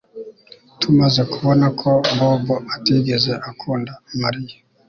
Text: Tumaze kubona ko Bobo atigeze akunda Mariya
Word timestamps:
Tumaze 0.79 1.21
kubona 1.31 1.65
ko 1.79 1.91
Bobo 2.17 2.55
atigeze 2.75 3.31
akunda 3.49 3.91
Mariya 4.21 4.55